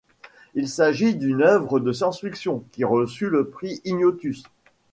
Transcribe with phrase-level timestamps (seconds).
[0.55, 4.41] Il s'agit d'une œuvre de science-fiction qui reçut le prix Ignotus.